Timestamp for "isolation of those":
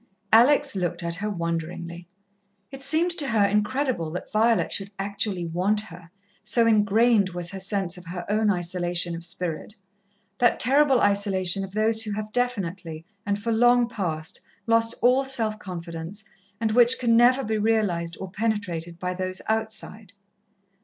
11.01-12.01